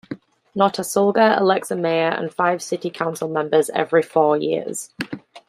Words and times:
Notasulga 0.55 1.39
elects 1.39 1.69
a 1.69 1.75
mayor 1.75 2.09
and 2.09 2.33
five 2.33 2.63
city 2.63 2.89
council 2.89 3.29
members 3.29 3.69
every 3.69 4.01
four 4.01 4.35
years. 4.35 4.89